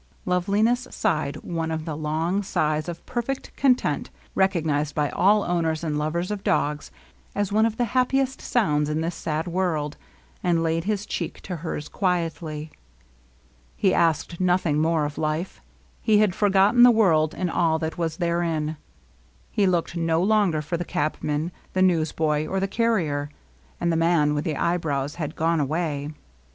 Loveliness 0.25 0.87
sighed 0.89 1.35
one 1.43 1.69
of 1.69 1.85
the 1.85 1.95
long 1.95 2.41
sighs 2.41 2.89
of 2.89 3.05
perfect 3.05 3.55
content 3.55 4.09
recognized 4.33 4.95
by 4.95 5.11
all 5.11 5.43
owners 5.43 5.83
and 5.83 5.95
lovers 5.99 6.31
of 6.31 6.43
dogs 6.43 6.89
as 7.35 7.51
one 7.51 7.67
of 7.67 7.77
the 7.77 7.83
happi 7.83 8.19
est 8.19 8.41
sounds 8.41 8.89
in 8.89 9.01
this 9.01 9.13
sad 9.13 9.45
world, 9.47 9.97
and 10.43 10.63
laid 10.63 10.85
his 10.85 11.05
cheek 11.05 11.39
to 11.41 11.57
hers 11.57 11.87
quietly. 11.87 12.71
He 13.77 13.93
asked 13.93 14.39
nothing 14.39 14.79
more 14.79 15.05
of 15.05 15.19
life. 15.19 15.61
He 16.01 16.17
had 16.17 16.33
forgotten 16.33 16.81
the 16.81 16.89
world 16.89 17.35
and 17.35 17.51
all 17.51 17.77
that 17.77 17.99
was 17.99 18.17
therein. 18.17 18.77
He 19.51 19.67
looked 19.67 19.95
no 19.95 20.23
longer 20.23 20.63
for 20.63 20.77
the 20.77 20.83
cabman, 20.83 21.51
the 21.73 21.83
newsboy, 21.83 22.47
or 22.47 22.59
the 22.59 22.67
carrier, 22.67 23.29
and 23.79 23.91
the 23.91 23.95
man 23.95 24.33
with 24.33 24.45
the 24.45 24.57
eyebrows 24.57 25.13
had 25.21 25.35
gone 25.35 25.59
away. 25.59 26.09